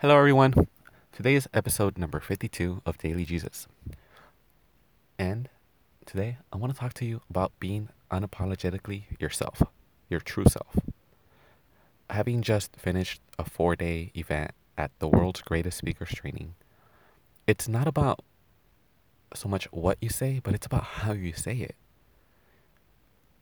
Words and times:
Hello, 0.00 0.16
everyone. 0.16 0.54
Today 1.12 1.34
is 1.34 1.46
episode 1.52 1.98
number 1.98 2.20
52 2.20 2.80
of 2.86 2.96
Daily 2.96 3.26
Jesus. 3.26 3.68
And 5.18 5.50
today 6.06 6.38
I 6.50 6.56
want 6.56 6.72
to 6.72 6.80
talk 6.80 6.94
to 6.94 7.04
you 7.04 7.20
about 7.28 7.52
being 7.60 7.90
unapologetically 8.10 9.02
yourself, 9.20 9.62
your 10.08 10.20
true 10.20 10.46
self. 10.48 10.78
Having 12.08 12.40
just 12.40 12.76
finished 12.76 13.20
a 13.38 13.44
four 13.44 13.76
day 13.76 14.10
event 14.16 14.52
at 14.78 14.90
the 15.00 15.06
world's 15.06 15.42
greatest 15.42 15.76
speakers 15.76 16.08
training, 16.08 16.54
it's 17.46 17.68
not 17.68 17.86
about 17.86 18.20
so 19.34 19.50
much 19.50 19.66
what 19.70 19.98
you 20.00 20.08
say, 20.08 20.40
but 20.42 20.54
it's 20.54 20.64
about 20.64 20.84
how 20.84 21.12
you 21.12 21.34
say 21.34 21.56
it. 21.56 21.74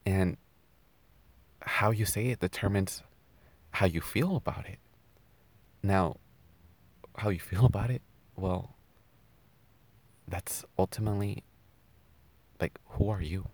And 0.05 0.37
how 1.63 1.93
you 1.93 2.05
say 2.05 2.27
it 2.31 2.41
determines 2.41 3.05
how 3.71 3.87
you 3.87 4.01
feel 4.01 4.35
about 4.35 4.67
it. 4.67 4.81
Now, 5.85 6.17
how 7.19 7.31
you 7.31 7.41
feel 7.41 7.67
about 7.67 7.91
it, 7.91 8.03
well, 8.37 8.75
that's 10.27 10.65
ultimately 10.79 11.43
like, 12.61 12.79
who 12.91 13.09
are 13.09 13.23
you? 13.23 13.49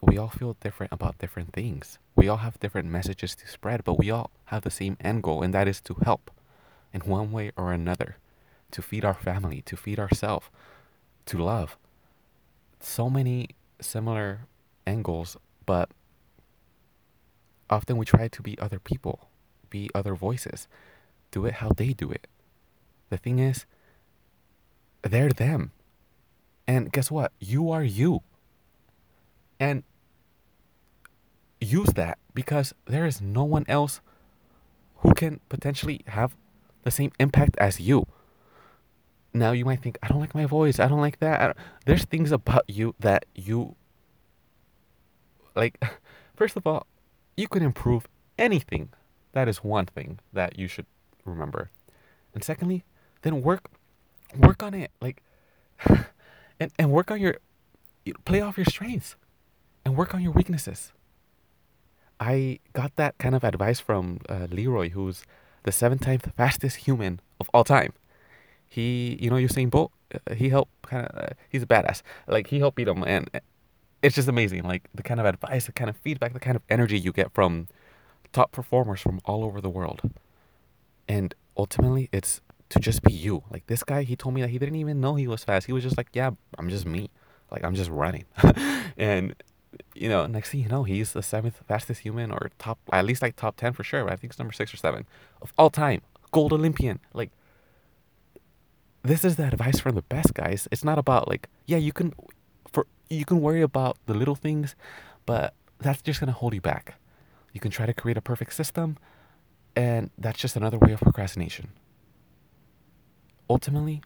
We 0.00 0.18
all 0.18 0.28
feel 0.28 0.56
different 0.60 0.92
about 0.92 1.18
different 1.18 1.52
things. 1.52 1.98
We 2.14 2.28
all 2.28 2.38
have 2.38 2.60
different 2.60 2.88
messages 2.88 3.34
to 3.36 3.48
spread, 3.48 3.84
but 3.84 3.98
we 3.98 4.10
all 4.10 4.30
have 4.46 4.62
the 4.62 4.70
same 4.70 4.96
end 5.00 5.22
goal, 5.22 5.42
and 5.42 5.54
that 5.54 5.66
is 5.66 5.80
to 5.82 5.96
help 6.04 6.30
in 6.92 7.00
one 7.00 7.32
way 7.32 7.52
or 7.56 7.72
another, 7.72 8.18
to 8.70 8.82
feed 8.82 9.04
our 9.04 9.14
family, 9.14 9.62
to 9.62 9.76
feed 9.76 9.98
ourselves, 9.98 10.46
to 11.26 11.38
love. 11.38 11.76
So 12.80 13.08
many 13.08 13.48
similar 13.80 14.40
goals, 15.02 15.36
but 15.64 15.88
often 17.70 17.96
we 17.96 18.04
try 18.04 18.28
to 18.28 18.42
be 18.42 18.58
other 18.58 18.78
people, 18.78 19.28
be 19.70 19.88
other 19.94 20.14
voices, 20.14 20.68
do 21.30 21.46
it 21.46 21.54
how 21.54 21.70
they 21.74 21.94
do 21.94 22.10
it. 22.10 22.26
The 23.14 23.18
thing 23.18 23.38
is, 23.38 23.64
they're 25.02 25.28
them. 25.28 25.70
And 26.66 26.90
guess 26.90 27.12
what? 27.12 27.30
You 27.38 27.70
are 27.70 27.84
you. 27.84 28.22
And 29.60 29.84
use 31.60 31.90
that 31.94 32.18
because 32.34 32.74
there 32.86 33.06
is 33.06 33.20
no 33.20 33.44
one 33.44 33.66
else 33.68 34.00
who 34.96 35.14
can 35.14 35.38
potentially 35.48 36.00
have 36.08 36.34
the 36.82 36.90
same 36.90 37.12
impact 37.20 37.56
as 37.58 37.78
you. 37.78 38.04
Now 39.32 39.52
you 39.52 39.64
might 39.64 39.80
think, 39.80 39.96
I 40.02 40.08
don't 40.08 40.18
like 40.18 40.34
my 40.34 40.46
voice. 40.46 40.80
I 40.80 40.88
don't 40.88 41.00
like 41.00 41.20
that. 41.20 41.38
Don't. 41.38 41.56
There's 41.86 42.04
things 42.06 42.32
about 42.32 42.64
you 42.66 42.96
that 42.98 43.26
you 43.32 43.76
like. 45.54 45.80
First 46.34 46.56
of 46.56 46.66
all, 46.66 46.88
you 47.36 47.46
can 47.46 47.62
improve 47.62 48.08
anything. 48.36 48.88
That 49.30 49.46
is 49.46 49.58
one 49.58 49.86
thing 49.86 50.18
that 50.32 50.58
you 50.58 50.66
should 50.66 50.86
remember. 51.24 51.70
And 52.34 52.42
secondly, 52.42 52.82
then 53.24 53.42
work 53.42 53.68
work 54.38 54.62
on 54.62 54.74
it. 54.74 54.92
Like 55.00 55.22
and, 56.60 56.70
and 56.78 56.92
work 56.92 57.10
on 57.10 57.20
your 57.20 57.38
play 58.24 58.40
off 58.40 58.56
your 58.56 58.66
strengths 58.66 59.16
and 59.84 59.96
work 59.96 60.14
on 60.14 60.22
your 60.22 60.32
weaknesses. 60.32 60.92
I 62.20 62.60
got 62.72 62.94
that 62.96 63.18
kind 63.18 63.34
of 63.34 63.42
advice 63.42 63.80
from 63.80 64.20
uh, 64.28 64.46
Leroy, 64.50 64.90
who's 64.90 65.24
the 65.64 65.72
seventeenth 65.72 66.30
fastest 66.36 66.76
human 66.76 67.20
of 67.40 67.50
all 67.52 67.64
time. 67.64 67.92
He, 68.66 69.18
you 69.20 69.30
know, 69.30 69.36
Usain 69.36 69.70
Bolt. 69.70 69.90
Uh, 70.14 70.34
he 70.34 70.50
helped 70.50 70.82
kind 70.82 71.06
of. 71.06 71.18
Uh, 71.18 71.28
he's 71.48 71.62
a 71.62 71.66
badass. 71.66 72.02
Like 72.28 72.48
he 72.48 72.60
helped 72.60 72.76
beat 72.76 72.88
him, 72.88 73.02
and 73.04 73.28
it's 74.02 74.14
just 74.14 74.28
amazing. 74.28 74.62
Like 74.62 74.88
the 74.94 75.02
kind 75.02 75.18
of 75.18 75.26
advice, 75.26 75.66
the 75.66 75.72
kind 75.72 75.90
of 75.90 75.96
feedback, 75.96 76.34
the 76.34 76.40
kind 76.40 76.56
of 76.56 76.62
energy 76.68 76.98
you 76.98 77.12
get 77.12 77.32
from 77.32 77.68
top 78.32 78.52
performers 78.52 79.00
from 79.00 79.20
all 79.24 79.44
over 79.44 79.60
the 79.60 79.70
world. 79.70 80.02
And 81.08 81.34
ultimately, 81.56 82.08
it's 82.12 82.40
to 82.70 82.78
just 82.78 83.02
be 83.02 83.12
you. 83.12 83.42
Like 83.50 83.66
this 83.66 83.82
guy, 83.82 84.02
he 84.02 84.16
told 84.16 84.34
me 84.34 84.40
that 84.42 84.50
he 84.50 84.58
didn't 84.58 84.76
even 84.76 85.00
know 85.00 85.14
he 85.14 85.26
was 85.26 85.44
fast. 85.44 85.66
He 85.66 85.72
was 85.72 85.82
just 85.82 85.96
like, 85.96 86.08
yeah, 86.12 86.30
I'm 86.58 86.68
just 86.68 86.86
me. 86.86 87.10
Like 87.50 87.64
I'm 87.64 87.74
just 87.74 87.90
running. 87.90 88.24
and 88.96 89.34
you 89.94 90.08
know, 90.08 90.26
next 90.26 90.50
thing 90.50 90.60
you 90.60 90.68
know, 90.68 90.84
he's 90.84 91.12
the 91.12 91.22
seventh 91.22 91.60
fastest 91.66 92.00
human 92.00 92.30
or 92.30 92.50
top, 92.58 92.78
at 92.92 93.04
least 93.04 93.22
like 93.22 93.36
top 93.36 93.56
10 93.56 93.72
for 93.72 93.84
sure. 93.84 94.04
But 94.04 94.12
I 94.12 94.16
think 94.16 94.32
it's 94.32 94.38
number 94.38 94.52
six 94.52 94.72
or 94.72 94.76
seven 94.76 95.06
of 95.42 95.52
all 95.58 95.70
time. 95.70 96.02
Gold 96.32 96.52
Olympian. 96.52 97.00
Like, 97.12 97.30
this 99.02 99.24
is 99.24 99.36
the 99.36 99.46
advice 99.46 99.80
from 99.80 99.94
the 99.94 100.02
best 100.02 100.34
guys. 100.34 100.66
It's 100.70 100.84
not 100.84 100.98
about 100.98 101.28
like, 101.28 101.48
yeah, 101.66 101.76
you 101.76 101.92
can, 101.92 102.12
for, 102.72 102.86
you 103.08 103.24
can 103.24 103.40
worry 103.40 103.62
about 103.62 103.98
the 104.06 104.14
little 104.14 104.34
things, 104.34 104.74
but 105.26 105.54
that's 105.78 106.02
just 106.02 106.20
to 106.20 106.32
hold 106.32 106.54
you 106.54 106.60
back. 106.60 106.94
You 107.52 107.60
can 107.60 107.70
try 107.70 107.86
to 107.86 107.94
create 107.94 108.16
a 108.16 108.22
perfect 108.22 108.52
system, 108.54 108.96
and 109.76 110.10
that's 110.18 110.40
just 110.40 110.56
another 110.56 110.78
way 110.78 110.92
of 110.92 111.00
procrastination 111.00 111.68
ultimately 113.48 114.02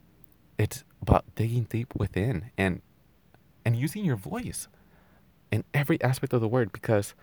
it's 0.59 0.85
about 1.01 1.25
digging 1.35 1.65
deep 1.65 1.95
within 1.97 2.51
and 2.59 2.83
and 3.65 3.77
using 3.77 4.05
your 4.05 4.17
voice 4.17 4.69
in 5.51 5.65
every 5.73 6.01
aspect 6.03 6.33
of 6.33 6.41
the 6.41 6.49
word 6.49 6.73
because 6.73 7.15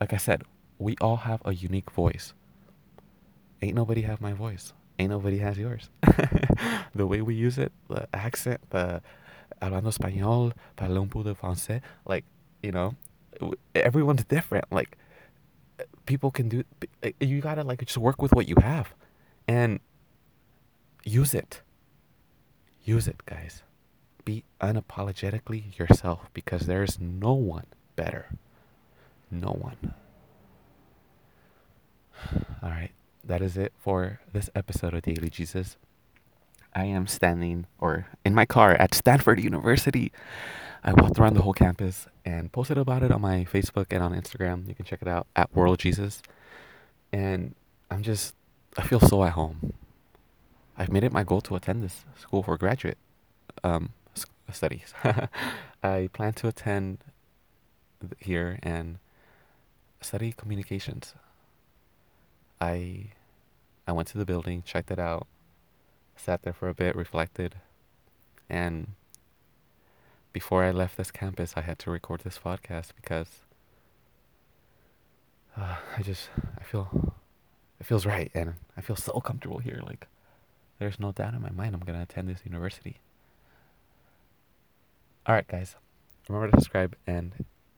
like 0.00 0.12
I 0.12 0.16
said, 0.16 0.42
we 0.78 0.96
all 1.00 1.16
have 1.16 1.40
a 1.44 1.54
unique 1.54 1.90
voice. 1.90 2.34
Ain't 3.62 3.74
nobody 3.74 4.02
have 4.02 4.20
my 4.20 4.32
voice. 4.32 4.72
Ain't 4.98 5.10
nobody 5.10 5.38
has 5.38 5.56
yours. 5.56 5.88
the 6.94 7.06
way 7.06 7.22
we 7.22 7.34
use 7.34 7.58
it, 7.58 7.72
the 7.88 8.06
accent, 8.14 8.60
the 8.70 9.00
hablando 9.62 9.88
español, 9.88 10.52
parle 10.76 11.06
de 11.24 11.34
français, 11.34 11.80
like, 12.04 12.24
you 12.62 12.72
know, 12.72 12.94
everyone's 13.74 14.24
different. 14.24 14.66
Like, 14.70 14.96
people 16.06 16.30
can 16.30 16.48
do, 16.48 16.64
you 17.20 17.40
gotta 17.40 17.62
like 17.62 17.84
just 17.84 17.98
work 17.98 18.20
with 18.20 18.32
what 18.32 18.48
you 18.48 18.56
have. 18.60 18.94
And 19.48 19.80
use 21.04 21.34
it. 21.34 21.60
Use 22.84 23.08
it, 23.08 23.24
guys. 23.26 23.62
Be 24.24 24.44
unapologetically 24.60 25.78
yourself 25.78 26.28
because 26.32 26.66
there 26.66 26.82
is 26.82 26.98
no 26.98 27.32
one 27.32 27.66
better. 27.96 28.30
No 29.30 29.50
one. 29.50 29.94
All 32.62 32.70
right, 32.70 32.92
that 33.22 33.42
is 33.42 33.56
it 33.56 33.72
for 33.78 34.20
this 34.32 34.50
episode 34.54 34.94
of 34.94 35.02
Daily 35.02 35.30
Jesus. 35.30 35.76
I 36.74 36.84
am 36.86 37.06
standing 37.06 37.66
or 37.78 38.06
in 38.24 38.34
my 38.34 38.46
car 38.46 38.72
at 38.72 38.94
Stanford 38.94 39.40
University. 39.40 40.10
I 40.82 40.92
walked 40.92 41.18
around 41.18 41.34
the 41.34 41.42
whole 41.42 41.52
campus 41.52 42.06
and 42.24 42.52
posted 42.52 42.76
about 42.76 43.02
it 43.02 43.12
on 43.12 43.20
my 43.20 43.46
Facebook 43.50 43.86
and 43.90 44.02
on 44.02 44.12
Instagram. 44.12 44.68
You 44.68 44.74
can 44.74 44.84
check 44.84 45.00
it 45.00 45.08
out 45.08 45.26
at 45.36 45.54
World 45.54 45.78
Jesus. 45.78 46.20
And 47.12 47.54
I'm 47.90 48.02
just 48.02 48.34
I 48.76 48.82
feel 48.82 49.00
so 49.00 49.24
at 49.24 49.32
home. 49.32 49.72
I've 50.76 50.90
made 50.90 51.04
it 51.04 51.12
my 51.12 51.24
goal 51.24 51.40
to 51.42 51.56
attend 51.56 51.82
this 51.82 52.04
school 52.18 52.42
for 52.42 52.56
graduate 52.56 52.98
um, 53.62 53.90
studies. 54.52 54.92
I 55.82 56.08
plan 56.12 56.32
to 56.34 56.48
attend 56.48 56.98
here 58.18 58.58
and 58.62 58.98
study 60.00 60.32
communications. 60.32 61.14
I 62.60 63.10
I 63.86 63.92
went 63.92 64.08
to 64.08 64.18
the 64.18 64.24
building, 64.24 64.62
checked 64.64 64.90
it 64.90 64.98
out, 64.98 65.26
sat 66.16 66.42
there 66.42 66.52
for 66.52 66.68
a 66.68 66.74
bit, 66.74 66.96
reflected, 66.96 67.56
and 68.48 68.88
before 70.32 70.64
I 70.64 70.70
left 70.70 70.96
this 70.96 71.10
campus, 71.10 71.54
I 71.56 71.60
had 71.60 71.78
to 71.80 71.90
record 71.90 72.22
this 72.22 72.38
podcast 72.38 72.88
because 72.96 73.28
uh, 75.56 75.76
I 75.96 76.02
just 76.02 76.28
I 76.58 76.64
feel 76.64 77.14
it 77.78 77.86
feels 77.86 78.04
right 78.06 78.30
and 78.34 78.54
I 78.76 78.80
feel 78.80 78.96
so 78.96 79.20
comfortable 79.20 79.58
here. 79.58 79.80
Like 79.86 80.06
there's 80.78 80.98
no 81.00 81.12
doubt 81.12 81.34
in 81.34 81.42
my 81.42 81.50
mind 81.50 81.74
I'm 81.74 81.80
going 81.80 81.98
to 81.98 82.02
attend 82.02 82.28
this 82.28 82.40
university. 82.44 83.00
All 85.26 85.34
right, 85.34 85.46
guys. 85.46 85.76
Remember 86.28 86.50
to 86.50 86.56
subscribe 86.60 86.96
and 87.06 87.32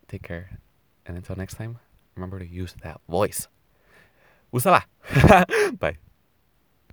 take 0.09 0.23
care. 0.23 0.59
And 1.05 1.17
until 1.17 1.37
next 1.37 1.55
time, 1.55 1.79
remember 2.15 2.39
to 2.39 2.47
use 2.47 2.75
that 2.83 3.01
voice. 3.09 3.49
Úsala. 4.53 4.85
Bye. 5.79 5.99